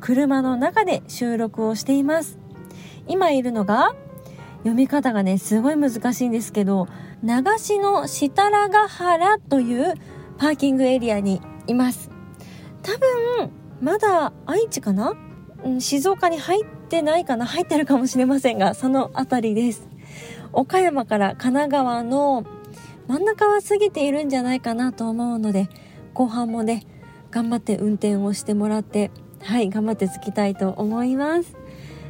[0.00, 2.38] 車の中で収録をしています。
[3.06, 3.94] 今いるのが、
[4.58, 6.88] 読み方がね、すごい難しいんですけど、
[7.22, 9.94] 長篠設楽原という
[10.36, 12.10] パーキングエリアにいます。
[12.82, 13.50] 多分、
[13.80, 15.14] まだ愛知かな、
[15.64, 17.46] うん、静岡に入ってないかな？
[17.46, 19.88] 入ってるかもしれませんが、そのあたりです。
[20.52, 22.44] 岡山から神奈川の
[23.06, 25.68] 真ん中は過ぎているんじゃないかなと思うので、
[26.14, 26.84] 後半もね、
[27.30, 29.10] 頑張って運転をしてもらって、
[29.42, 31.56] はい、頑張って着きたいと思います。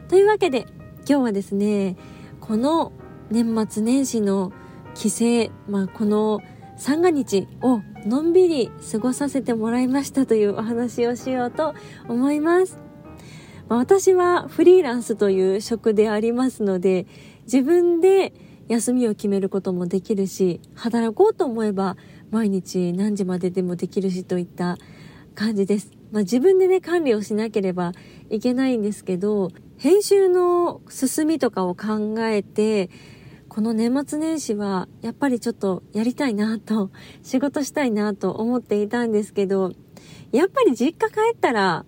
[0.08, 0.66] というわけで、
[1.08, 1.96] 今日はですね、
[2.40, 2.92] この
[3.30, 4.52] 年末年始の
[4.94, 6.40] 帰省、まあ、この
[6.76, 11.74] 三が日をのんびり過ごさせてもらいましたというお話をしようと
[12.08, 12.78] 思います。
[13.68, 17.06] まあ、私はフリーランスという職でありますので、
[17.44, 18.32] 自分で
[18.68, 21.96] 休みを決めることもできるし、働こうと思えば
[22.30, 24.78] 毎日何時まででもできるしといった
[25.34, 25.97] 感じです。
[26.10, 27.92] まあ、自分でね、管理をしなければ
[28.30, 32.90] いけないんですけど、編集の進みとかを考えて、
[33.48, 36.90] この年末年始はやっぱりちょっとやりたいなと、
[37.22, 39.72] 仕事したいなと思っていたんですけど、
[40.32, 41.84] やっぱり実家帰ったら、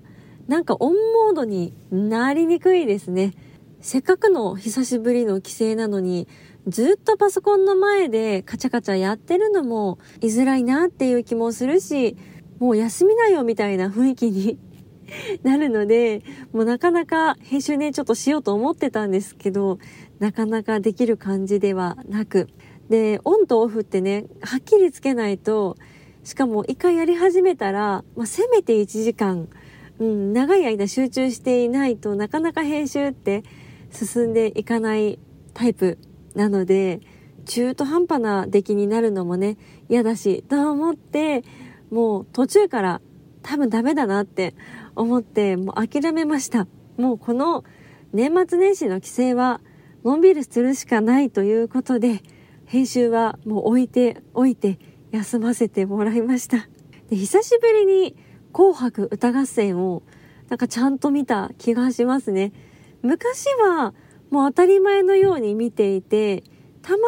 [0.49, 3.35] なんかオンモードになりにくいですね。
[3.81, 6.29] せっかくの久しぶりの帰省なのに、
[6.67, 12.17] ずっとパソコンの前でカチャカチャやってるのも居づらいなっていう気もするし、
[12.61, 14.59] もう休みなよみたいな雰囲気に
[15.43, 16.23] なるので、
[16.53, 19.79] もうなかなか編集ね、ちょっとしようと思ってたんですけど、
[20.19, 22.49] なかなかできる感じではなく。
[22.89, 25.77] で、オンとオフってね、はっきりつけないと、
[26.23, 29.49] しかも一回やり始めたら、まあ、せめて1時間、
[29.99, 33.43] うん、長い間集中していないとなかなか編集って
[33.91, 35.19] 進んでいかない
[35.55, 35.99] タイプ
[36.35, 37.01] なので、
[37.47, 39.57] 中途半端な出来になるのもね、
[39.89, 41.43] 嫌だし、と思って、
[41.91, 43.01] もう途中から
[43.43, 44.55] 多分ダメだなって
[44.97, 46.67] 思って、もう諦めました。
[46.97, 47.65] もうこの
[48.13, 49.61] 年末年始の帰省は、
[50.05, 52.23] のんびりするしかないということで、
[52.65, 54.79] 編集はもう置いておいて
[55.11, 56.69] 休ませてもらいました。
[57.09, 58.17] で久しぶりに
[58.53, 60.03] 紅白歌合戦を
[60.49, 62.53] なんかちゃんと見た気がしますね。
[63.03, 63.95] 昔は
[64.31, 66.45] もう当たり前のように見ていて、
[66.83, 66.99] たま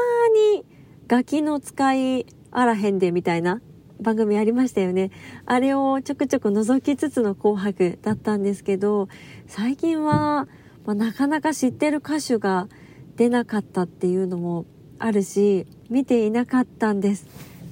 [0.54, 0.64] に
[1.06, 3.60] ガキの使いあらへんでみたいな
[4.02, 5.10] 番組ありましたよね。
[5.46, 9.08] あれをちょくちょく覗きつつの紅白だったんですけど、
[9.46, 10.48] 最近は、
[10.84, 12.68] まあ、なかなか知ってる歌手が
[13.16, 14.66] 出なかったっていうのも
[14.98, 17.26] あるし、見ていなかったんです。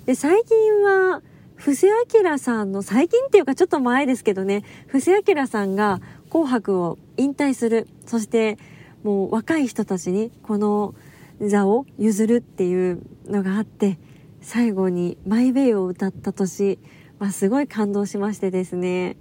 [0.07, 1.23] で、最近は、
[1.55, 7.87] 布施明さんの、最近っていうかちょっと前ですけどね、布施明さんが紅白を引退する。
[8.07, 8.59] そして、
[9.03, 10.95] もう若い人たちにこの
[11.41, 13.99] 座を譲るっていうのがあって、
[14.41, 16.79] 最後にマイウェイを歌った年、
[17.19, 19.17] まあ、すごい感動しましてですね、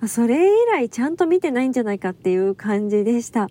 [0.00, 3.48] まあ、それ以来ちゃんと見てないんじゃないかっていう感じでした。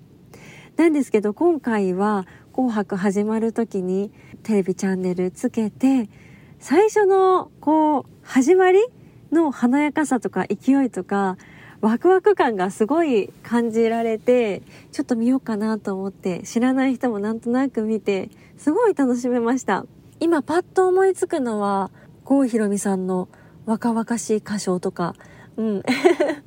[0.76, 4.12] なんですけど今回は紅白始まる時に
[4.44, 6.10] テレビチャンネルつけて、
[6.60, 8.80] 最初のこう始まり
[9.32, 11.38] の華やかさとか勢いとか
[11.82, 14.62] ワクワク感がすごい感じられて、
[14.92, 19.86] ちょっと見ようかなと思って知らない人もなんとなく見て、すごい楽しめました。
[20.24, 21.92] 今パッと思いつくのは
[22.24, 23.28] 郷ひろみさんの
[23.66, 25.16] 若々しい歌唱とか。
[25.58, 25.84] うん。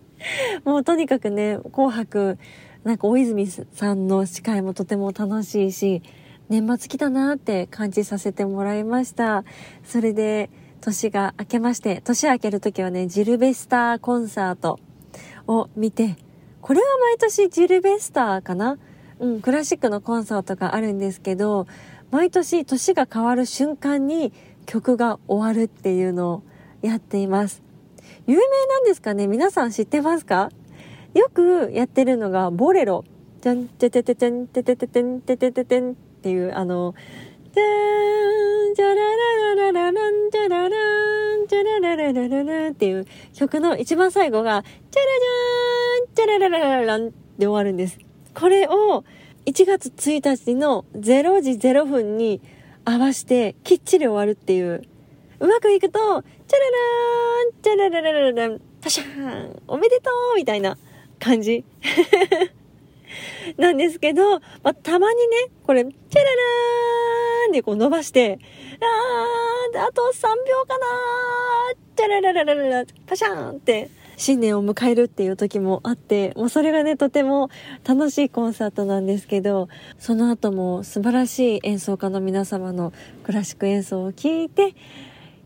[0.64, 2.38] もうとにかくね「紅白」
[2.84, 6.02] なんか大泉さんの司会もとても楽しいし
[6.48, 9.44] 年末来たなって感じさせてもらいました。
[9.84, 10.48] それで
[10.80, 14.78] 年が明けまして年明ける時はねジルベスターコンサート
[15.46, 16.16] を見て
[16.62, 18.78] これは毎年ジルベスターかな？
[19.18, 21.66] うんクラシックのコンサートがあるんですけど
[22.10, 24.32] 毎年年が変わる瞬間に
[24.64, 26.42] 曲が終わるっていうのを
[26.82, 27.62] やっています。
[28.26, 29.26] 有名なんですかね？
[29.26, 30.50] 皆さん知ってますか？
[31.14, 33.04] よくやってるのがボレロ。
[33.40, 36.94] じゃんててててんててててんててててんっていうあの、
[37.54, 45.08] じゃーん、じゃららららららん、じゃららん、じゃらららららっていう曲の一番最後が、じゃら
[46.18, 47.98] じゃーん、じゃらららららんで終わるんです。
[48.34, 49.04] これを
[49.46, 52.40] 1月1日の0時0分に
[52.84, 54.82] 合わせてきっちり終わるっていう。
[55.38, 60.76] うまくいくと、チャララーン、チャラララララン、パシャーン、おめでとうみたいな
[61.20, 61.64] 感じ。
[63.56, 68.38] なんですけど、まあ、たまにね、これ、チャララーンでこう伸ばして、
[69.74, 77.50] あー、あと3秒かなー、チャララララララ、パシャーンって、新年を迎えるっていう時もあって、もうそれがね、とても
[77.86, 79.68] 楽しいコンサートなんですけど、
[79.98, 82.92] その後も素晴らしい演奏家の皆様の
[83.24, 84.74] クラシック演奏を聴いて、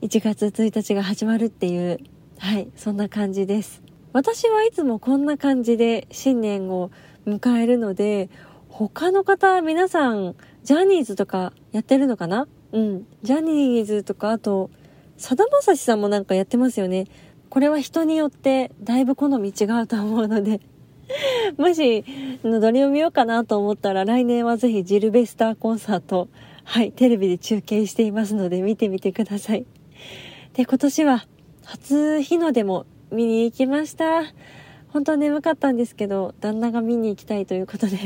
[0.03, 1.99] 1月1日が始まるっていう、
[2.39, 3.83] はい、そんな感じです。
[4.13, 6.91] 私はいつもこんな感じで新年を
[7.27, 8.31] 迎えるので、
[8.69, 12.47] 他の方、皆さん、ジャニーズとかやってるのかな？
[12.73, 13.07] うん。
[13.23, 14.71] ジャニーズとか、あと、
[15.17, 17.07] さだまさしさんもなんかやってますよね。
[17.51, 20.61] これは人によってだいぶ好み違うと思うので
[21.59, 22.05] もし、
[22.43, 26.29] どれを見ようかなと思ったら、来年はぜひジルベスターコンサート、
[26.65, 29.67] はい、テレビで中継していますので見てみてください。
[30.55, 31.27] で、今年は
[31.65, 34.23] 初日の出も見に行きました。
[34.89, 37.97] 本当は眠かったんですけど、旦那が見に行きたいということで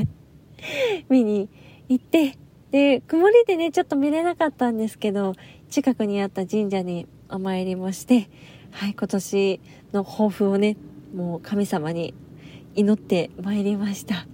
[1.08, 1.48] 見に
[1.88, 2.36] 行って、
[2.70, 5.34] で、曇りでね、ちょっと見れなかったんですけど、
[5.70, 8.28] 近くにあった神社にお参りもして、
[8.74, 9.60] はい、今年
[9.92, 10.76] の抱負をね、
[11.14, 12.12] もう神様に
[12.74, 14.26] 祈って参りました。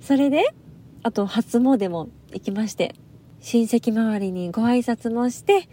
[0.00, 0.42] それで、
[1.04, 2.96] あと初詣も行きまして、
[3.40, 5.68] 親戚周りにご挨拶もして、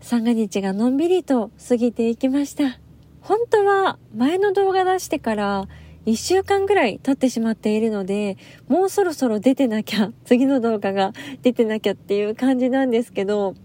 [0.00, 2.78] 三が日がのんびりと過ぎていきました。
[3.20, 5.66] 本当は前の動画出してから
[6.06, 8.36] 1週間ぐらい経ってしまっているので、
[8.68, 11.12] もうそろそろ出てなきゃ、次の動画が
[11.42, 13.56] 出てなきゃっていう感じなんですけど、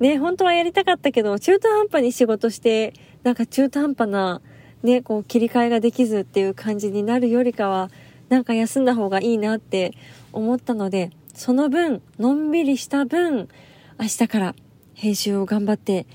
[0.00, 4.40] ね、本当はやりたかったけど、中途半端に仕事して、なんか中途半端な、
[4.82, 7.90] ね、こう切り替えができずっていう感じになるよりかは、
[8.28, 9.92] なんか休んだ方がいいなって
[10.32, 13.48] 思ったので、その分、のんびりした分、
[13.98, 14.54] 明日から
[14.94, 16.06] 編集を頑張って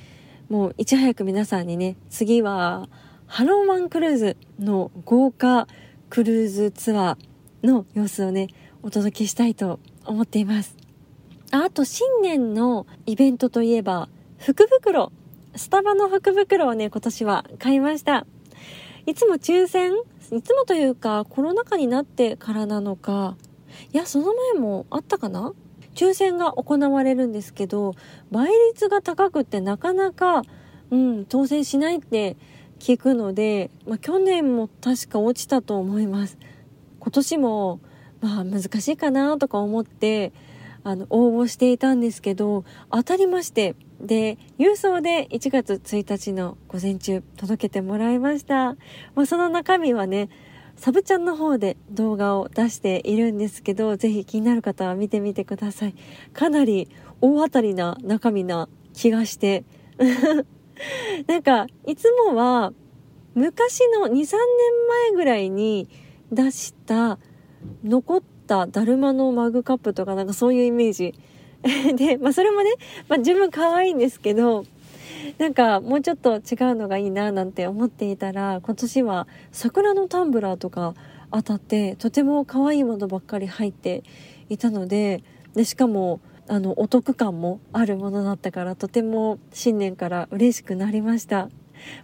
[0.50, 2.90] もういち早く皆さんにね、次は
[3.28, 5.68] ハローマンクルーズの豪華
[6.10, 8.48] クルーズツアーの様子をね、
[8.82, 10.76] お届けしたいと思っています。
[11.52, 14.10] あと新年のイベントといえば、
[14.40, 15.12] 福袋。
[15.60, 18.26] スタバの福袋をね、今年は買いました。
[19.06, 19.92] いつも抽選？
[20.32, 23.36] いつもというか、コロナ禍になってからなのか、
[23.92, 25.54] いや、その前もあったかな？
[25.96, 27.94] 抽選が行われるんですけど、
[28.32, 30.44] 倍率が高くってなかなか、
[30.92, 32.38] うん、当選しないって
[32.80, 36.38] 聞くので、まあ、去年も確か落ちたと思います。
[37.02, 37.82] 今年も、
[38.22, 40.32] まあ難しいかなとか思って、
[40.84, 48.76] あの、応募していたんですけど、当たりまして、で、郵送で1月1日の午前中届けてもらいました。
[49.16, 50.30] まあ、その中身はね、
[50.76, 55.96] サブちゃんの方で動画を出しているんですけど、ぜひ気になる方は見てみてください。
[56.34, 56.88] かなり
[57.20, 59.66] 大当たりな中身な気がして。
[61.28, 62.72] なんか、いつもは
[63.36, 64.22] 昔の2、3年
[64.88, 65.90] 前ぐらいに
[66.32, 67.20] 出した
[67.84, 71.14] 残っただるまのマグカップとかなんかそういうイメージ。
[71.96, 72.72] で、まあそれもね、
[73.08, 74.66] まあ十分可愛いんですけど、
[75.38, 76.42] なんかもうちょっと違う
[76.76, 80.96] のがいいななんて思っていたら今年は桜のタンブラーとか
[81.32, 84.04] 当たってとても可愛いものばっかり入って
[84.48, 85.22] いたので
[85.56, 91.50] でしかもあのお得感もあるものだったからとても新年から嬉しくなりました。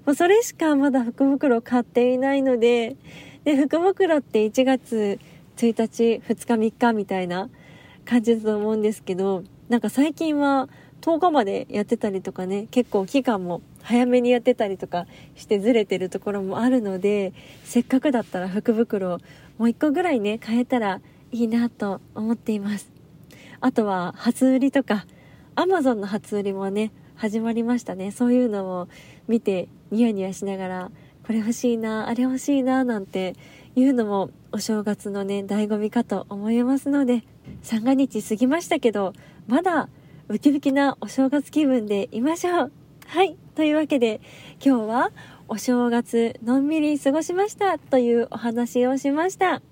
[0.06, 2.98] もうそれしかまだ福袋買っていないので
[3.46, 5.20] で福袋って1月
[5.56, 7.50] 1日2日3日みたいな
[8.06, 10.70] 感じだと思うんですけどなんか最近は
[11.02, 19.20] 10日までやってたりとかね、結構期間も早めにやってたりとかしてずれてるところもあるので、せっかくだったら福袋
[19.60, 21.02] もう1個ぐらいね、買えたら
[21.32, 22.92] いいなと思っています。
[23.62, 25.06] あとは初売りとか、
[25.56, 28.12] Amazon の初売りもね、始まりましたね。
[28.12, 28.88] そういうのを
[29.28, 30.92] 見てニヤニヤしながら、
[31.26, 33.36] これ欲しいな、あれ欲しいな、なんて
[33.76, 37.24] いうのもお正月のね、醍醐味かと思いますので、
[37.64, 39.14] 三が日過ぎましたけど、
[39.48, 39.90] まだ
[40.28, 42.72] ウキウキなお正月気分でいましょう。
[43.08, 43.38] はい。
[43.56, 44.22] というわけで、
[44.64, 45.12] 今日は
[45.48, 49.64] お正月のんびり過ごしましたというお話をしました。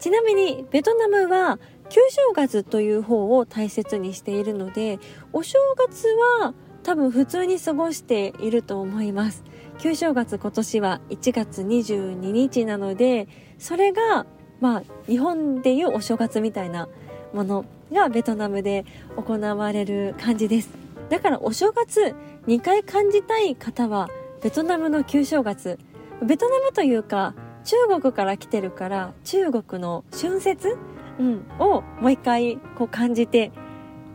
[0.00, 1.60] ちなみに、ベトナムは
[1.90, 4.98] 旧正月という方を大切にしているので、
[5.32, 6.08] お正月
[6.40, 6.54] は
[6.90, 9.44] 多分普通に過ごしていると思います。
[9.78, 13.28] 旧正月今年は1月22日なので、
[13.58, 14.26] それが
[14.60, 16.88] まあ、日本でいうお正月みたいな
[17.32, 18.84] ものがベトナムで
[19.16, 20.70] 行われる感じです。
[21.10, 22.16] だからお正月
[22.48, 24.08] 2回感じたい方は
[24.42, 25.78] ベトナムの旧正月
[26.20, 30.76] ベトナムというか中国から来てるから中国の春節、
[31.20, 33.52] うん、をもう一回こう感じて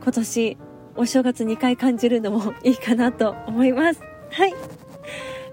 [0.03, 0.57] 今年
[0.95, 4.01] お正月2回感じるのもいいかなと思います。
[4.31, 4.53] はい。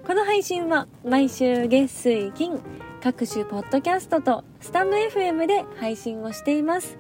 [0.07, 2.61] この配信は毎週月水金
[3.01, 6.99] 各種ポッドキャストとスタンド FM で配信をしています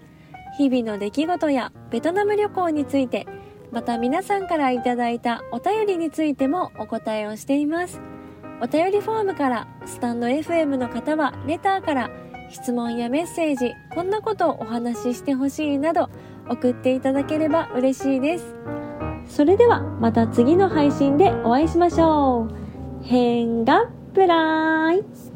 [0.56, 3.26] 日々の出来事やベトナム旅行について
[3.72, 8.00] また皆さんからいただいたお便りについてもお答えをしています
[8.60, 12.10] お便りフォームからスタンド FM の方はレターから
[12.50, 16.08] 質問やメッセージこんなことをお話ししてほしいなど
[16.48, 18.54] 送っていただければ嬉しいです。
[19.26, 23.04] それではまた次の配信でお会いしましょう。
[23.04, 25.31] 変がプライ。